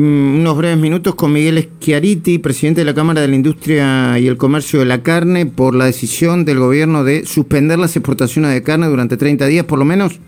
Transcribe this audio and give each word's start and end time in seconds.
mm, 0.00 0.40
unos 0.40 0.56
breves 0.56 0.78
minutos 0.78 1.14
con 1.14 1.32
Miguel 1.32 1.68
Schiariti, 1.80 2.38
presidente 2.38 2.80
de 2.80 2.84
la 2.84 2.94
Cámara 2.94 3.20
de 3.20 3.28
la 3.28 3.34
Industria 3.34 4.18
y 4.18 4.26
el 4.26 4.36
Comercio 4.36 4.78
de 4.78 4.86
la 4.86 5.02
Carne, 5.02 5.46
por 5.46 5.74
la 5.74 5.84
decisión 5.84 6.44
del 6.44 6.58
gobierno 6.58 7.04
de 7.04 7.26
suspender 7.26 7.78
las 7.78 7.96
exportaciones 7.96 8.52
de 8.52 8.62
carne 8.62 8.86
durante 8.86 9.16
30 9.16 9.46
días 9.46 9.66
por 9.66 9.78
lo 9.78 9.84
menos. 9.84 10.20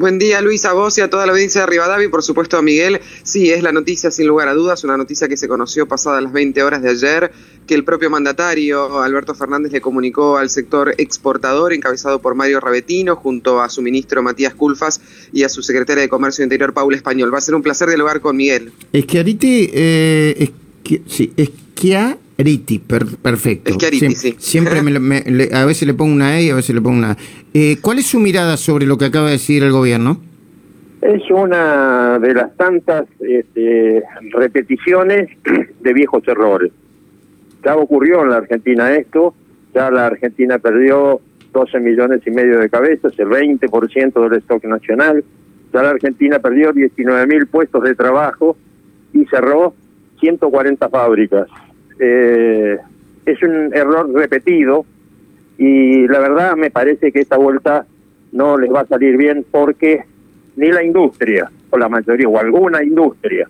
Buen 0.00 0.18
día, 0.18 0.40
Luis, 0.40 0.64
a 0.64 0.72
vos 0.72 0.96
y 0.96 1.02
a 1.02 1.10
toda 1.10 1.26
la 1.26 1.32
audiencia 1.32 1.60
de 1.60 1.66
Rivadavia 1.66 2.06
y 2.06 2.08
por 2.08 2.22
supuesto 2.22 2.56
a 2.56 2.62
Miguel. 2.62 3.02
Sí, 3.22 3.50
es 3.50 3.62
la 3.62 3.70
noticia 3.70 4.10
sin 4.10 4.28
lugar 4.28 4.48
a 4.48 4.54
dudas, 4.54 4.82
una 4.82 4.96
noticia 4.96 5.28
que 5.28 5.36
se 5.36 5.46
conoció 5.46 5.86
pasadas 5.86 6.22
las 6.22 6.32
20 6.32 6.62
horas 6.62 6.80
de 6.80 6.88
ayer, 6.88 7.30
que 7.66 7.74
el 7.74 7.84
propio 7.84 8.08
mandatario 8.08 9.02
Alberto 9.02 9.34
Fernández 9.34 9.72
le 9.72 9.82
comunicó 9.82 10.38
al 10.38 10.48
sector 10.48 10.94
exportador, 10.96 11.74
encabezado 11.74 12.22
por 12.22 12.34
Mario 12.34 12.60
Rabetino, 12.60 13.14
junto 13.14 13.60
a 13.60 13.68
su 13.68 13.82
ministro 13.82 14.22
Matías 14.22 14.54
Culfas 14.54 15.02
y 15.34 15.42
a 15.42 15.50
su 15.50 15.62
secretaria 15.62 16.00
de 16.00 16.08
Comercio 16.08 16.44
Interior, 16.44 16.72
Paula 16.72 16.96
Español. 16.96 17.30
Va 17.30 17.36
a 17.36 17.42
ser 17.42 17.54
un 17.54 17.62
placer 17.62 17.88
dialogar 17.88 18.22
con 18.22 18.38
Miguel. 18.38 18.72
Es 18.94 19.04
que 19.04 19.20
eh, 19.20 20.34
es 20.38 20.50
que, 20.82 21.02
sí, 21.08 21.34
es 21.36 21.50
que 21.74 22.16
Riti, 22.42 22.78
perfecto. 22.78 23.78
sí. 23.78 24.34
Siempre 24.38 24.80
a 25.52 25.64
veces 25.64 25.86
le 25.86 25.94
pongo 25.94 26.12
una 26.12 26.38
E 26.38 26.44
y 26.44 26.50
a 26.50 26.54
veces 26.54 26.74
le 26.74 26.80
pongo 26.80 26.98
una 26.98 27.16
eh, 27.52 27.78
¿Cuál 27.80 27.98
es 27.98 28.06
su 28.06 28.20
mirada 28.20 28.56
sobre 28.56 28.86
lo 28.86 28.96
que 28.96 29.06
acaba 29.06 29.26
de 29.26 29.32
decir 29.32 29.62
el 29.62 29.72
gobierno? 29.72 30.20
Es 31.02 31.30
una 31.30 32.18
de 32.18 32.34
las 32.34 32.56
tantas 32.56 33.06
este, 33.20 34.02
repeticiones 34.32 35.30
de 35.80 35.92
viejos 35.92 36.22
errores. 36.28 36.72
Ya 37.64 37.76
ocurrió 37.76 38.22
en 38.22 38.30
la 38.30 38.36
Argentina 38.36 38.94
esto, 38.94 39.34
ya 39.74 39.90
la 39.90 40.06
Argentina 40.06 40.58
perdió 40.58 41.20
12 41.52 41.80
millones 41.80 42.20
y 42.26 42.30
medio 42.30 42.58
de 42.58 42.68
cabezas, 42.68 43.12
el 43.18 43.28
20% 43.28 44.28
del 44.28 44.38
stock 44.40 44.64
nacional, 44.64 45.24
ya 45.72 45.82
la 45.82 45.90
Argentina 45.90 46.38
perdió 46.38 46.72
19 46.72 47.26
mil 47.26 47.46
puestos 47.46 47.82
de 47.82 47.94
trabajo 47.94 48.56
y 49.12 49.24
cerró 49.26 49.74
140 50.20 50.88
fábricas. 50.88 51.48
Eh, 52.00 52.78
es 53.26 53.42
un 53.42 53.74
error 53.74 54.10
repetido 54.12 54.86
y 55.58 56.08
la 56.08 56.18
verdad 56.18 56.56
me 56.56 56.70
parece 56.70 57.12
que 57.12 57.20
esta 57.20 57.36
vuelta 57.36 57.86
no 58.32 58.56
les 58.56 58.72
va 58.72 58.80
a 58.80 58.86
salir 58.86 59.18
bien 59.18 59.44
porque 59.50 60.04
ni 60.56 60.72
la 60.72 60.82
industria, 60.82 61.50
o 61.68 61.78
la 61.78 61.88
mayoría, 61.88 62.28
o 62.28 62.38
alguna 62.38 62.82
industria, 62.82 63.48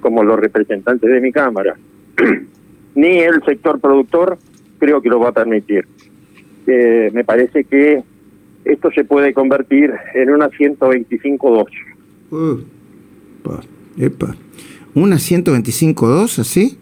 como 0.00 0.22
los 0.22 0.38
representantes 0.38 1.10
de 1.10 1.20
mi 1.20 1.32
Cámara, 1.32 1.76
ni 2.94 3.18
el 3.18 3.42
sector 3.44 3.80
productor 3.80 4.38
creo 4.78 5.02
que 5.02 5.08
lo 5.08 5.20
va 5.20 5.30
a 5.30 5.32
permitir. 5.32 5.86
Eh, 6.66 7.10
me 7.12 7.24
parece 7.24 7.64
que 7.64 8.02
esto 8.64 8.90
se 8.92 9.04
puede 9.04 9.34
convertir 9.34 9.92
en 10.14 10.30
una 10.30 10.48
125-2. 10.48 11.66
Uh, 12.30 12.60
epa. 13.98 14.36
¿Una 14.94 15.16
125-2 15.16 16.38
así? 16.38 16.79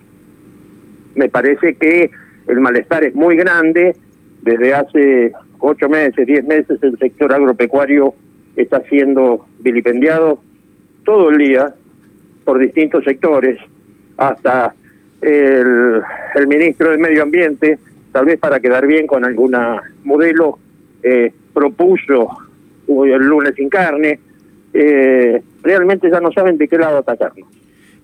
Me 1.18 1.28
parece 1.28 1.74
que 1.74 2.10
el 2.46 2.60
malestar 2.60 3.04
es 3.04 3.14
muy 3.14 3.36
grande. 3.36 3.94
Desde 4.42 4.72
hace 4.72 5.32
ocho 5.58 5.88
meses, 5.88 6.26
diez 6.26 6.44
meses, 6.44 6.78
el 6.82 6.96
sector 6.98 7.34
agropecuario 7.34 8.14
está 8.56 8.80
siendo 8.88 9.46
vilipendiado 9.58 10.40
todo 11.04 11.30
el 11.30 11.38
día 11.38 11.74
por 12.44 12.58
distintos 12.58 13.04
sectores, 13.04 13.58
hasta 14.16 14.74
el, 15.20 16.02
ministro 16.46 16.92
de 16.92 16.98
Medio 16.98 17.24
Ambiente, 17.24 17.78
tal 18.12 18.26
vez 18.26 18.38
para 18.38 18.60
quedar 18.60 18.86
bien 18.86 19.06
con 19.06 19.24
alguna 19.24 19.82
modelo, 20.04 20.58
eh, 21.02 21.32
propuso 21.52 22.28
el 22.86 23.22
lunes 23.26 23.54
sin 23.56 23.68
carne. 23.68 24.20
Eh, 24.72 25.42
realmente 25.62 26.10
ya 26.10 26.20
no 26.20 26.30
saben 26.32 26.56
de 26.56 26.68
qué 26.68 26.78
lado 26.78 26.98
atacarnos. 26.98 27.57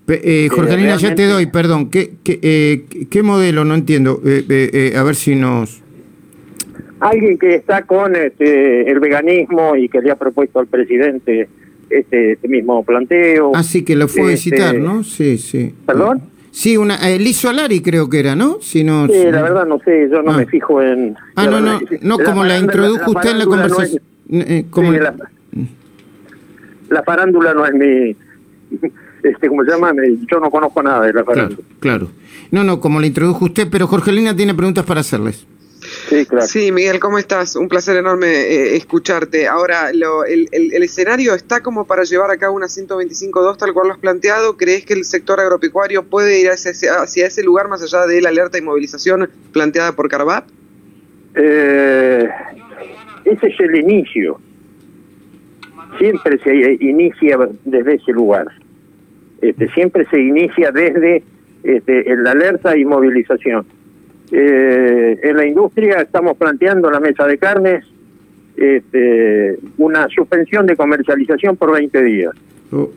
Eh, 0.06 0.48
Jorgelina, 0.50 0.96
ya 0.96 1.14
te 1.14 1.26
doy, 1.26 1.46
perdón. 1.46 1.90
¿Qué, 1.90 2.14
qué, 2.22 2.38
eh, 2.42 3.06
qué 3.10 3.22
modelo? 3.22 3.64
No 3.64 3.74
entiendo. 3.74 4.20
Eh, 4.24 4.44
eh, 4.48 4.96
a 4.96 5.02
ver 5.02 5.14
si 5.14 5.34
nos... 5.34 5.80
Alguien 7.00 7.38
que 7.38 7.54
está 7.54 7.82
con 7.82 8.14
este, 8.16 8.90
el 8.90 9.00
veganismo 9.00 9.76
y 9.76 9.88
que 9.88 10.00
le 10.00 10.10
ha 10.10 10.16
propuesto 10.16 10.58
al 10.58 10.66
presidente 10.66 11.48
este, 11.90 12.32
este 12.32 12.48
mismo 12.48 12.82
planteo. 12.84 13.52
Ah, 13.54 13.62
sí, 13.62 13.84
que 13.84 13.96
lo 13.96 14.08
fue 14.08 14.30
a 14.30 14.34
este, 14.34 14.50
citar, 14.50 14.74
¿no? 14.76 15.04
Sí, 15.04 15.36
sí. 15.36 15.74
¿Perdón? 15.86 16.22
Sí, 16.50 16.76
una, 16.76 16.96
Liz 17.18 17.38
Solari 17.38 17.80
creo 17.80 18.08
que 18.08 18.20
era, 18.20 18.36
¿no? 18.36 18.58
Si 18.60 18.84
no 18.84 19.08
sí, 19.08 19.24
la 19.24 19.42
verdad 19.42 19.66
no 19.66 19.80
sé, 19.80 20.08
yo 20.08 20.22
no 20.22 20.30
ah. 20.30 20.36
me 20.36 20.46
fijo 20.46 20.80
en... 20.80 21.16
Ah, 21.34 21.46
no, 21.46 21.60
no, 21.60 21.80
no, 22.00 22.18
como 22.20 22.44
la 22.44 22.58
introdujo 22.58 23.10
usted 23.10 23.30
en 23.30 23.38
la 23.38 23.44
conversación. 23.46 24.02
la, 24.28 25.14
la 26.90 27.02
farándula 27.02 27.54
no 27.54 27.66
es 27.66 27.74
mi 27.74 28.16
este, 29.24 29.48
como 29.48 29.64
se 29.64 29.70
llama, 29.70 29.92
yo 30.30 30.40
no 30.40 30.50
conozco 30.50 30.82
nada 30.82 31.06
de 31.06 31.12
la 31.12 31.24
farándula. 31.24 31.62
Claro, 31.80 32.08
No, 32.50 32.62
no, 32.62 32.80
como 32.80 33.00
le 33.00 33.06
introdujo 33.06 33.46
usted, 33.46 33.68
pero 33.70 33.86
Jorgelina 33.86 34.36
tiene 34.36 34.54
preguntas 34.54 34.84
para 34.84 35.00
hacerles. 35.00 35.46
Sí, 36.08 36.26
claro. 36.26 36.46
Sí, 36.46 36.72
Miguel, 36.72 36.98
¿cómo 36.98 37.18
estás? 37.18 37.56
Un 37.56 37.68
placer 37.68 37.96
enorme 37.96 38.26
eh, 38.26 38.76
escucharte. 38.76 39.48
Ahora, 39.48 39.92
lo, 39.92 40.24
el, 40.24 40.48
el, 40.52 40.82
escenario 40.82 41.34
está 41.34 41.62
como 41.62 41.86
para 41.86 42.04
llevar 42.04 42.30
a 42.30 42.36
cabo 42.38 42.56
una 42.56 42.66
125.2 42.66 43.56
tal 43.56 43.72
cual 43.74 43.88
lo 43.88 43.94
has 43.94 43.98
planteado. 43.98 44.56
¿Crees 44.56 44.84
que 44.84 44.94
el 44.94 45.04
sector 45.04 45.40
agropecuario 45.40 46.04
puede 46.04 46.40
ir 46.40 46.50
hacia, 46.50 46.70
hacia 47.02 47.26
ese 47.26 47.42
lugar 47.42 47.68
más 47.68 47.82
allá 47.82 48.06
de 48.06 48.20
la 48.20 48.30
alerta 48.30 48.58
y 48.58 48.62
movilización 48.62 49.28
planteada 49.52 49.92
por 49.92 50.08
Carvat? 50.08 50.46
Eh, 51.34 52.28
ese 53.24 53.46
es 53.46 53.60
el 53.60 53.76
inicio. 53.76 54.40
Siempre 55.98 56.38
se 56.38 56.78
inicia 56.80 57.38
desde 57.64 57.94
ese 57.94 58.12
lugar. 58.12 58.46
Este, 59.44 59.68
siempre 59.68 60.06
se 60.06 60.18
inicia 60.18 60.72
desde 60.72 61.22
este, 61.62 62.16
la 62.16 62.30
alerta 62.30 62.74
y 62.78 62.84
movilización. 62.86 63.66
Eh, 64.32 65.20
en 65.22 65.36
la 65.36 65.44
industria 65.44 66.00
estamos 66.00 66.38
planteando 66.38 66.90
la 66.90 66.98
mesa 66.98 67.26
de 67.26 67.36
carnes 67.36 67.84
este, 68.56 69.58
una 69.76 70.08
suspensión 70.08 70.64
de 70.64 70.76
comercialización 70.76 71.58
por 71.58 71.72
20 71.72 72.02
días. 72.02 72.32
Oh. 72.72 72.90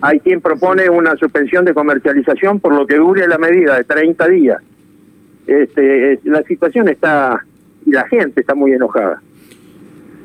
Hay 0.00 0.18
quien 0.18 0.40
propone 0.40 0.90
una 0.90 1.14
suspensión 1.14 1.64
de 1.64 1.72
comercialización 1.72 2.58
por 2.58 2.74
lo 2.74 2.84
que 2.84 2.96
dure 2.96 3.28
la 3.28 3.38
medida 3.38 3.76
de 3.76 3.84
30 3.84 4.26
días. 4.26 4.58
Este, 5.46 6.18
la 6.24 6.42
situación 6.42 6.88
está 6.88 7.46
y 7.86 7.92
la 7.92 8.08
gente 8.08 8.40
está 8.40 8.56
muy 8.56 8.72
enojada. 8.72 9.22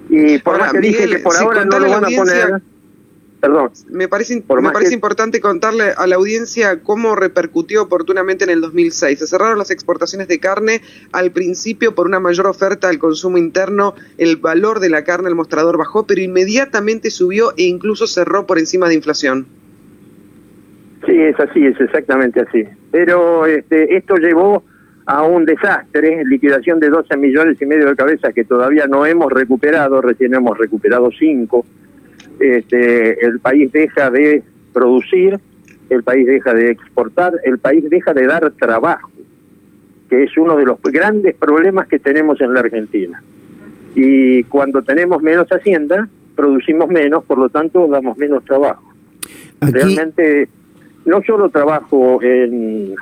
Y 0.09 0.39
por 0.39 0.57
más 0.57 0.73
que 0.73 0.79
dije 0.79 1.07
que 1.07 1.19
por 1.19 1.35
ahora 1.37 1.65
no 1.65 1.77
lo 1.77 1.89
van 1.91 2.05
a 2.05 2.07
poner 2.17 2.61
Perdón. 3.45 3.69
Me 3.91 4.07
parece, 4.07 4.35
me 4.35 4.71
parece 4.71 4.95
importante 4.95 5.39
contarle 5.39 5.91
a 5.95 6.07
la 6.07 6.15
audiencia 6.15 6.79
cómo 6.81 7.15
repercutió 7.15 7.83
oportunamente 7.83 8.43
en 8.43 8.49
el 8.49 8.59
2006. 8.59 9.19
Se 9.19 9.27
cerraron 9.27 9.59
las 9.59 9.69
exportaciones 9.69 10.27
de 10.27 10.39
carne 10.39 10.81
al 11.11 11.29
principio 11.29 11.93
por 11.93 12.07
una 12.07 12.19
mayor 12.19 12.47
oferta 12.47 12.89
al 12.89 12.97
consumo 12.97 13.37
interno. 13.37 13.93
El 14.17 14.37
valor 14.37 14.79
de 14.79 14.89
la 14.89 15.03
carne 15.03 15.27
al 15.27 15.35
mostrador 15.35 15.77
bajó, 15.77 16.07
pero 16.07 16.21
inmediatamente 16.21 17.11
subió 17.11 17.51
e 17.55 17.65
incluso 17.65 18.07
cerró 18.07 18.47
por 18.47 18.57
encima 18.57 18.89
de 18.89 18.95
inflación. 18.95 19.45
Sí, 21.05 21.15
es 21.15 21.39
así, 21.39 21.67
es 21.67 21.79
exactamente 21.79 22.41
así. 22.41 22.63
Pero 22.89 23.45
este, 23.45 23.95
esto 23.95 24.15
llevó 24.15 24.63
a 25.05 25.21
un 25.21 25.45
desastre, 25.45 26.25
liquidación 26.25 26.79
de 26.79 26.89
12 26.89 27.15
millones 27.17 27.61
y 27.61 27.67
medio 27.67 27.85
de 27.85 27.95
cabezas 27.95 28.33
que 28.33 28.43
todavía 28.43 28.87
no 28.87 29.05
hemos 29.05 29.31
recuperado, 29.31 30.01
recién 30.01 30.33
hemos 30.33 30.57
recuperado 30.57 31.11
5 31.11 31.63
este, 32.39 33.25
el 33.25 33.39
país 33.39 33.71
deja 33.71 34.09
de 34.11 34.43
producir, 34.73 35.39
el 35.89 36.03
país 36.03 36.25
deja 36.25 36.53
de 36.53 36.71
exportar, 36.71 37.33
el 37.43 37.59
país 37.59 37.89
deja 37.89 38.13
de 38.13 38.27
dar 38.27 38.51
trabajo, 38.51 39.09
que 40.09 40.23
es 40.23 40.37
uno 40.37 40.57
de 40.57 40.65
los 40.65 40.81
grandes 40.81 41.35
problemas 41.35 41.87
que 41.87 41.99
tenemos 41.99 42.41
en 42.41 42.53
la 42.53 42.61
Argentina. 42.61 43.21
Y 43.95 44.43
cuando 44.45 44.81
tenemos 44.81 45.21
menos 45.21 45.47
hacienda, 45.51 46.07
producimos 46.35 46.89
menos, 46.89 47.23
por 47.23 47.37
lo 47.37 47.49
tanto 47.49 47.87
damos 47.87 48.17
menos 48.17 48.43
trabajo. 48.43 48.93
Realmente, 49.61 50.49
no 51.05 51.21
solo 51.23 51.49
trabajo 51.49 52.21
en, 52.21 52.93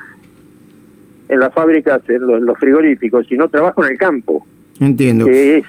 en 1.30 1.40
las 1.40 1.54
fábricas, 1.54 2.02
en 2.08 2.46
los, 2.46 2.58
frigoríficos, 2.60 3.26
sino 3.28 3.50
trabajo 3.50 3.84
en 3.84 3.92
el 3.92 3.98
campo. 3.98 4.46
Entiendo. 4.80 5.26
Que 5.26 5.58
es, 5.58 5.66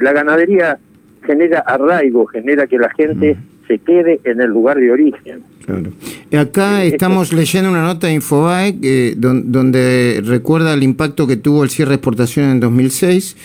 la 0.00 0.12
ganadería 0.12 0.78
genera 1.28 1.60
arraigo, 1.60 2.26
genera 2.26 2.66
que 2.66 2.78
la 2.78 2.90
gente 2.90 3.36
se 3.68 3.78
quede 3.78 4.20
en 4.24 4.40
el 4.40 4.48
lugar 4.48 4.78
de 4.78 4.90
origen. 4.90 5.42
Claro. 5.66 5.92
Acá 6.32 6.82
estamos 6.84 7.34
leyendo 7.34 7.70
una 7.70 7.82
nota 7.82 8.06
de 8.06 8.14
Infobae 8.14 8.74
eh, 8.82 9.14
donde, 9.16 10.22
recuerda 10.24 10.72
el 10.72 10.82
impacto 10.82 11.26
que 11.26 11.36
tuvo 11.36 11.62
el 11.62 11.68
cierre 11.68 11.90
de 11.90 11.96
exportación 11.96 12.48
en 12.48 12.60
2006. 12.60 13.36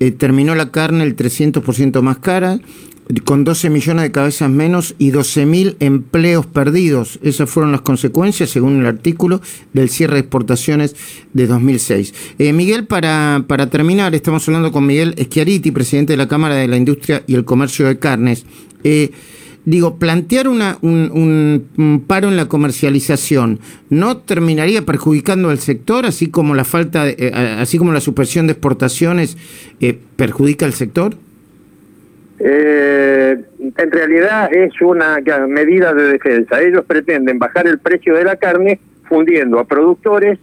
Eh, 0.00 0.10
terminó 0.12 0.54
la 0.54 0.70
carne 0.70 1.04
el 1.04 1.14
300% 1.14 2.00
más 2.00 2.18
cara, 2.18 2.58
con 3.24 3.44
12 3.44 3.70
millones 3.70 4.02
de 4.02 4.12
cabezas 4.12 4.50
menos 4.50 4.94
y 4.98 5.12
12.000 5.12 5.76
empleos 5.80 6.46
perdidos. 6.46 7.18
Esas 7.22 7.48
fueron 7.48 7.72
las 7.72 7.82
consecuencias, 7.82 8.50
según 8.50 8.80
el 8.80 8.86
artículo, 8.86 9.40
del 9.72 9.88
cierre 9.88 10.14
de 10.14 10.20
exportaciones 10.20 10.96
de 11.32 11.46
2006. 11.46 12.14
Eh, 12.38 12.52
Miguel, 12.52 12.86
para, 12.86 13.44
para 13.46 13.70
terminar, 13.70 14.14
estamos 14.14 14.46
hablando 14.48 14.72
con 14.72 14.86
Miguel 14.86 15.14
Schiariti, 15.18 15.70
presidente 15.70 16.14
de 16.14 16.16
la 16.16 16.28
Cámara 16.28 16.56
de 16.56 16.68
la 16.68 16.76
Industria 16.76 17.22
y 17.26 17.34
el 17.34 17.44
Comercio 17.44 17.86
de 17.86 17.98
Carnes. 17.98 18.44
Eh, 18.82 19.10
digo, 19.66 19.98
plantear 19.98 20.48
un, 20.48 22.04
paro 22.06 22.28
en 22.28 22.36
la 22.36 22.46
comercialización 22.46 23.60
no 23.90 24.16
terminaría 24.18 24.86
perjudicando 24.86 25.50
al 25.50 25.58
sector, 25.58 26.06
así 26.06 26.28
como 26.28 26.54
la 26.54 26.64
falta, 26.64 27.08
eh, 27.08 27.32
así 27.58 27.76
como 27.76 27.92
la 27.92 28.00
supresión 28.00 28.46
de 28.46 28.52
exportaciones 28.52 29.36
eh, 29.80 29.98
perjudica 30.16 30.64
al 30.64 30.72
sector. 30.72 31.18
Eh, 32.38 33.36
en 33.58 33.90
realidad 33.90 34.52
es 34.52 34.80
una 34.82 35.18
medida 35.48 35.94
de 35.94 36.12
defensa. 36.12 36.60
Ellos 36.60 36.84
pretenden 36.84 37.38
bajar 37.38 37.66
el 37.66 37.78
precio 37.78 38.14
de 38.14 38.24
la 38.24 38.36
carne 38.36 38.78
fundiendo 39.08 39.58
a 39.58 39.64
productores 39.64 40.38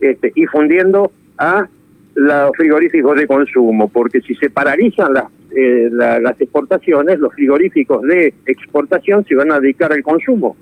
este, 0.00 0.32
y 0.34 0.46
fundiendo 0.46 1.12
a 1.38 1.68
los 2.14 2.56
frigoríficos 2.56 3.16
de 3.16 3.26
consumo, 3.26 3.88
porque 3.88 4.20
si 4.20 4.34
se 4.36 4.48
paralizan 4.48 5.12
las, 5.14 5.24
eh, 5.56 5.88
las 5.90 6.40
exportaciones, 6.40 7.18
los 7.18 7.32
frigoríficos 7.34 8.02
de 8.02 8.34
exportación 8.46 9.24
se 9.24 9.34
van 9.34 9.52
a 9.52 9.60
dedicar 9.60 9.92
al 9.92 10.02
consumo. 10.02 10.56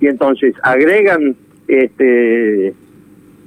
Y 0.00 0.06
entonces 0.06 0.54
agregan 0.62 1.36
este, 1.68 2.74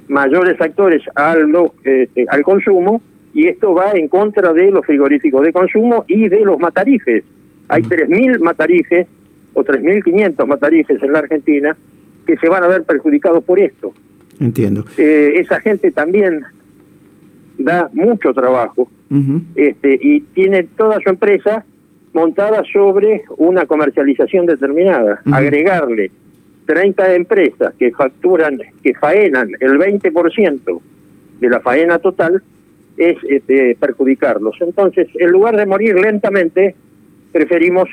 mayores 0.07 0.59
actores 0.61 1.03
al, 1.15 1.51
este, 1.83 2.25
al 2.29 2.43
consumo 2.43 3.01
y 3.37 3.45
esto 3.45 3.71
va 3.71 3.91
en 3.91 4.07
contra 4.07 4.51
de 4.51 4.71
los 4.71 4.83
frigoríficos 4.83 5.43
de 5.43 5.53
consumo 5.53 6.05
y 6.07 6.27
de 6.27 6.39
los 6.39 6.57
matarifes. 6.57 7.23
Hay 7.67 7.83
3.000 7.83 8.39
matarifes 8.39 9.05
o 9.53 9.63
3.500 9.63 10.47
matarifes 10.47 11.03
en 11.03 11.13
la 11.13 11.19
Argentina 11.19 11.77
que 12.25 12.35
se 12.37 12.49
van 12.49 12.63
a 12.63 12.67
ver 12.67 12.81
perjudicados 12.81 13.43
por 13.43 13.59
esto. 13.59 13.93
Entiendo. 14.39 14.85
Eh, 14.97 15.33
esa 15.35 15.61
gente 15.61 15.91
también 15.91 16.41
da 17.59 17.91
mucho 17.93 18.33
trabajo 18.33 18.89
este, 19.53 19.99
y 20.01 20.21
tiene 20.21 20.63
toda 20.63 20.99
su 20.99 21.07
empresa 21.07 21.63
montada 22.13 22.63
sobre 22.73 23.21
una 23.37 23.67
comercialización 23.67 24.47
determinada. 24.47 25.21
Agregarle 25.31 26.09
30 26.65 27.13
empresas 27.13 27.75
que 27.77 27.91
facturan, 27.91 28.57
que 28.81 28.95
faenan 28.95 29.51
el 29.59 29.77
20% 29.77 30.81
de 31.39 31.49
la 31.49 31.59
faena 31.59 31.99
total 31.99 32.41
es 32.97 33.17
este, 33.29 33.77
perjudicarlos. 33.79 34.55
Entonces, 34.59 35.07
en 35.15 35.29
lugar 35.31 35.55
de 35.55 35.65
morir 35.65 35.95
lentamente, 35.95 36.75
preferimos 37.31 37.89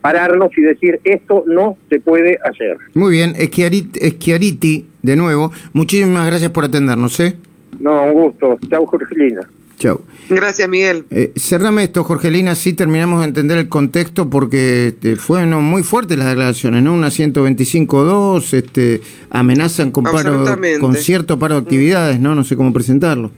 pararnos 0.00 0.56
y 0.56 0.62
decir 0.62 1.00
esto 1.04 1.44
no 1.46 1.76
se 1.88 2.00
puede 2.00 2.38
hacer. 2.44 2.76
Muy 2.94 3.12
bien, 3.12 3.34
Eschiariti, 3.36 4.86
de 5.02 5.16
nuevo, 5.16 5.52
muchísimas 5.72 6.26
gracias 6.26 6.50
por 6.50 6.64
atendernos. 6.64 7.18
¿eh? 7.20 7.36
No, 7.80 8.04
un 8.04 8.12
gusto. 8.12 8.58
Chau, 8.68 8.86
Jorgelina. 8.86 9.48
Chau. 9.78 10.00
Gracias, 10.28 10.68
Miguel. 10.68 11.04
Eh, 11.10 11.32
cerrame 11.36 11.84
esto, 11.84 12.02
Jorgelina, 12.02 12.56
sí 12.56 12.72
terminamos 12.72 13.20
de 13.20 13.28
entender 13.28 13.58
el 13.58 13.68
contexto 13.68 14.28
porque 14.28 14.88
este, 14.88 15.14
fueron 15.14 15.62
muy 15.62 15.84
fuertes 15.84 16.18
las 16.18 16.28
declaraciones, 16.28 16.82
¿no? 16.82 16.94
Una 16.94 17.08
125.2, 17.08 18.54
este, 18.54 19.00
amenazan 19.30 19.92
con, 19.92 20.04
paro, 20.04 20.44
con 20.80 20.94
cierto 20.96 21.38
paro 21.38 21.54
de 21.54 21.60
actividades, 21.60 22.18
¿no? 22.18 22.34
No 22.34 22.42
sé 22.42 22.56
cómo 22.56 22.72
presentarlo. 22.72 23.30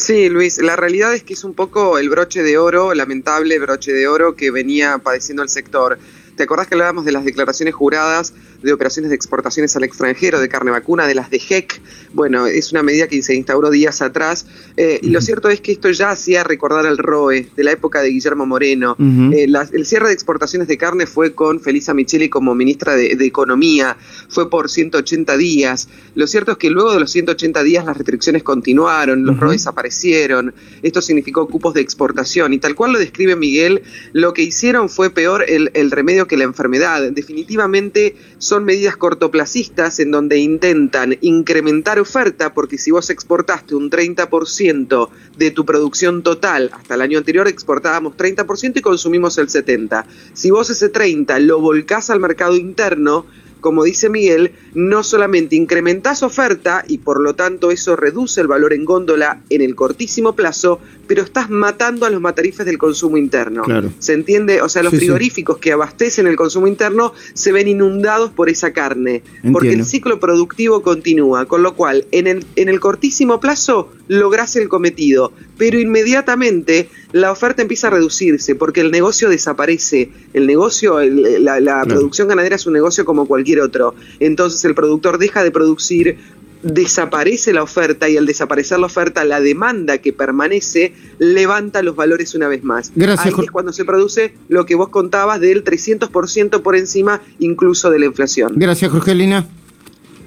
Sí, 0.00 0.30
Luis, 0.30 0.56
la 0.56 0.76
realidad 0.76 1.12
es 1.12 1.22
que 1.24 1.34
es 1.34 1.44
un 1.44 1.52
poco 1.52 1.98
el 1.98 2.08
broche 2.08 2.42
de 2.42 2.56
oro, 2.56 2.94
lamentable 2.94 3.58
broche 3.58 3.92
de 3.92 4.08
oro 4.08 4.34
que 4.34 4.50
venía 4.50 4.96
padeciendo 4.96 5.42
el 5.42 5.50
sector. 5.50 5.98
¿Te 6.40 6.44
acordás 6.44 6.68
que 6.68 6.74
hablábamos 6.74 7.04
de 7.04 7.12
las 7.12 7.22
declaraciones 7.26 7.74
juradas 7.74 8.32
de 8.62 8.72
operaciones 8.72 9.10
de 9.10 9.14
exportaciones 9.14 9.76
al 9.76 9.84
extranjero 9.84 10.40
de 10.40 10.48
carne 10.48 10.70
vacuna, 10.70 11.06
de 11.06 11.14
las 11.14 11.28
de 11.28 11.38
GEC? 11.38 11.82
Bueno, 12.14 12.46
es 12.46 12.72
una 12.72 12.82
medida 12.82 13.08
que 13.08 13.22
se 13.22 13.34
instauró 13.34 13.68
días 13.68 14.00
atrás. 14.00 14.46
Eh, 14.78 15.00
y 15.02 15.10
lo 15.10 15.20
cierto 15.20 15.50
es 15.50 15.60
que 15.60 15.72
esto 15.72 15.90
ya 15.90 16.10
hacía 16.10 16.42
recordar 16.42 16.86
al 16.86 16.96
ROE 16.96 17.50
de 17.54 17.62
la 17.62 17.72
época 17.72 18.00
de 18.00 18.08
Guillermo 18.08 18.46
Moreno. 18.46 18.96
Eh, 18.98 19.52
el 19.72 19.84
cierre 19.84 20.08
de 20.08 20.14
exportaciones 20.14 20.66
de 20.66 20.78
carne 20.78 21.04
fue 21.04 21.34
con 21.34 21.60
Felisa 21.60 21.92
Micheli 21.92 22.30
como 22.30 22.54
ministra 22.54 22.94
de, 22.94 23.18
Economía. 23.20 23.98
Fue 24.30 24.48
por 24.48 24.70
180 24.70 25.36
días. 25.36 25.90
Lo 26.14 26.26
cierto 26.26 26.52
es 26.52 26.56
que 26.56 26.70
luego 26.70 26.94
de 26.94 27.00
los 27.00 27.10
180 27.12 27.62
días 27.62 27.84
las 27.84 27.98
restricciones 27.98 28.42
continuaron, 28.42 29.26
los 29.26 29.38
ROEs 29.38 29.66
aparecieron. 29.66 30.54
Esto 30.80 31.02
significó 31.02 31.46
cupos 31.48 31.74
de 31.74 31.82
exportación. 31.82 32.54
Y 32.54 32.58
tal 32.58 32.74
cual 32.74 32.94
lo 32.94 32.98
describe 32.98 33.36
Miguel, 33.36 33.82
lo 34.14 34.32
que 34.32 34.40
hicieron 34.40 34.88
fue 34.88 35.10
peor 35.10 35.44
el, 35.46 35.70
el 35.74 35.90
remedio 35.90 36.26
que 36.30 36.36
la 36.36 36.44
enfermedad. 36.44 37.10
Definitivamente 37.10 38.14
son 38.38 38.64
medidas 38.64 38.96
cortoplacistas 38.96 39.98
en 39.98 40.12
donde 40.12 40.38
intentan 40.38 41.18
incrementar 41.20 41.98
oferta, 41.98 42.54
porque 42.54 42.78
si 42.78 42.92
vos 42.92 43.10
exportaste 43.10 43.74
un 43.74 43.90
30% 43.90 45.08
de 45.36 45.50
tu 45.50 45.66
producción 45.66 46.22
total, 46.22 46.70
hasta 46.72 46.94
el 46.94 47.02
año 47.02 47.18
anterior 47.18 47.48
exportábamos 47.48 48.16
30% 48.16 48.76
y 48.76 48.80
consumimos 48.80 49.38
el 49.38 49.48
70%. 49.48 50.04
Si 50.32 50.52
vos 50.52 50.70
ese 50.70 50.92
30% 50.92 51.40
lo 51.40 51.58
volcás 51.58 52.10
al 52.10 52.20
mercado 52.20 52.56
interno, 52.56 53.26
como 53.60 53.84
dice 53.84 54.08
Miguel, 54.08 54.52
no 54.74 55.02
solamente 55.02 55.56
incrementás 55.56 56.22
oferta 56.22 56.84
y 56.86 56.98
por 56.98 57.20
lo 57.20 57.34
tanto 57.34 57.70
eso 57.70 57.96
reduce 57.96 58.40
el 58.40 58.46
valor 58.46 58.72
en 58.72 58.84
góndola 58.84 59.40
en 59.50 59.62
el 59.62 59.74
cortísimo 59.74 60.34
plazo, 60.34 60.80
pero 61.06 61.22
estás 61.22 61.50
matando 61.50 62.06
a 62.06 62.10
los 62.10 62.20
matarifes 62.20 62.66
del 62.66 62.78
consumo 62.78 63.16
interno. 63.16 63.62
¿Se 63.98 64.12
entiende? 64.12 64.62
O 64.62 64.68
sea, 64.68 64.82
los 64.82 64.94
frigoríficos 64.94 65.58
que 65.58 65.72
abastecen 65.72 66.26
el 66.26 66.36
consumo 66.36 66.66
interno 66.66 67.12
se 67.34 67.52
ven 67.52 67.68
inundados 67.68 68.30
por 68.30 68.48
esa 68.48 68.72
carne, 68.72 69.22
porque 69.52 69.72
el 69.72 69.84
ciclo 69.84 70.20
productivo 70.20 70.82
continúa, 70.82 71.46
con 71.46 71.62
lo 71.62 71.74
cual 71.74 72.06
en 72.12 72.26
el, 72.26 72.44
en 72.56 72.68
el 72.68 72.80
cortísimo 72.80 73.40
plazo 73.40 73.92
lográs 74.08 74.56
el 74.56 74.68
cometido, 74.68 75.32
pero 75.60 75.78
inmediatamente 75.78 76.88
la 77.12 77.30
oferta 77.30 77.60
empieza 77.60 77.88
a 77.88 77.90
reducirse 77.90 78.54
porque 78.54 78.80
el 78.80 78.90
negocio 78.90 79.28
desaparece. 79.28 80.08
El 80.32 80.46
negocio, 80.46 80.98
la, 81.02 81.82
producción 81.84 82.28
ganadera 82.28 82.56
es 82.56 82.64
un 82.64 82.72
negocio 82.72 83.04
como 83.04 83.26
cualquier 83.26 83.60
otro. 83.60 83.94
Entonces 84.20 84.64
el 84.64 84.74
productor 84.74 85.18
deja 85.18 85.44
de 85.44 85.50
producir, 85.50 86.16
desaparece 86.62 87.52
la 87.52 87.62
oferta 87.62 88.08
y 88.08 88.16
al 88.16 88.24
desaparecer 88.24 88.78
la 88.78 88.86
oferta, 88.86 89.22
la 89.24 89.38
demanda 89.42 89.98
que 89.98 90.14
permanece 90.14 90.94
levanta 91.18 91.82
los 91.82 91.94
valores 91.94 92.34
una 92.34 92.48
vez 92.48 92.64
más. 92.64 92.90
Gracias, 92.96 93.34
Ahí 93.34 93.44
es 93.44 93.50
cuando 93.50 93.74
se 93.74 93.84
produce 93.84 94.32
lo 94.48 94.64
que 94.64 94.76
vos 94.76 94.88
contabas 94.88 95.40
del 95.40 95.62
300% 95.62 96.62
por 96.62 96.74
encima 96.74 97.20
incluso 97.38 97.90
de 97.90 97.98
la 97.98 98.06
inflación. 98.06 98.54
Gracias, 98.56 98.90
Jorgelina. 98.90 99.46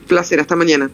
Placer, 0.08 0.40
hasta 0.40 0.56
mañana. 0.56 0.92